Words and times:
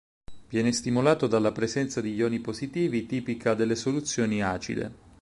Viene 0.49 0.71
stimolato 0.71 1.27
dalla 1.27 1.51
presenza 1.51 2.01
di 2.01 2.15
ioni 2.15 2.39
positivi 2.39 3.05
tipica 3.05 3.53
delle 3.53 3.75
soluzioni 3.75 4.41
acide. 4.41 4.91